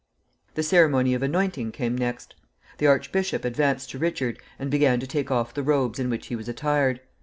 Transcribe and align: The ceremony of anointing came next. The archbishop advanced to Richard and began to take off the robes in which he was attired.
The 0.55 0.63
ceremony 0.63 1.13
of 1.13 1.21
anointing 1.21 1.73
came 1.73 1.95
next. 1.95 2.33
The 2.79 2.87
archbishop 2.87 3.45
advanced 3.45 3.91
to 3.91 3.99
Richard 3.99 4.39
and 4.57 4.71
began 4.71 4.99
to 4.99 5.05
take 5.05 5.29
off 5.29 5.53
the 5.53 5.61
robes 5.61 5.99
in 5.99 6.09
which 6.09 6.25
he 6.25 6.35
was 6.35 6.49
attired. 6.49 7.01